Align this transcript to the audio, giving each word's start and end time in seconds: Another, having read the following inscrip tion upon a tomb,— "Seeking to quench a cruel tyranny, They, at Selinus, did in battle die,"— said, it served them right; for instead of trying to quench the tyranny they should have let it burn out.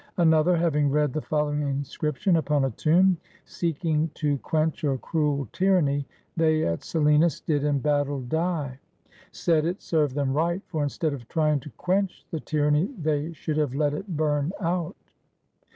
Another, 0.17 0.57
having 0.57 0.89
read 0.89 1.13
the 1.13 1.21
following 1.21 1.61
inscrip 1.61 2.15
tion 2.15 2.35
upon 2.37 2.65
a 2.65 2.71
tomb,— 2.71 3.17
"Seeking 3.45 4.09
to 4.15 4.39
quench 4.39 4.83
a 4.83 4.97
cruel 4.97 5.47
tyranny, 5.51 6.07
They, 6.35 6.65
at 6.65 6.79
Selinus, 6.83 7.39
did 7.39 7.63
in 7.63 7.77
battle 7.81 8.21
die,"— 8.21 8.79
said, 9.31 9.63
it 9.63 9.79
served 9.79 10.15
them 10.15 10.33
right; 10.33 10.63
for 10.65 10.81
instead 10.81 11.13
of 11.13 11.27
trying 11.27 11.59
to 11.59 11.69
quench 11.77 12.25
the 12.31 12.39
tyranny 12.39 12.89
they 12.97 13.31
should 13.33 13.57
have 13.57 13.75
let 13.75 13.93
it 13.93 14.17
burn 14.17 14.53
out. 14.59 14.95